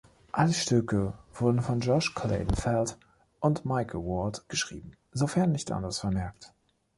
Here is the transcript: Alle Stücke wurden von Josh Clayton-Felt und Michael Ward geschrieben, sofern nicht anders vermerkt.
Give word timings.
Alle 0.31 0.51
Stücke 0.53 1.13
wurden 1.35 1.61
von 1.61 1.79
Josh 1.79 2.15
Clayton-Felt 2.15 2.97
und 3.39 3.65
Michael 3.65 3.99
Ward 4.03 4.49
geschrieben, 4.49 4.93
sofern 5.11 5.51
nicht 5.51 5.71
anders 5.71 5.99
vermerkt. 5.99 6.55